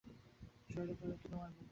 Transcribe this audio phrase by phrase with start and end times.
[0.69, 1.69] শৈল কহিল, কী তোমার বুদ্ধি!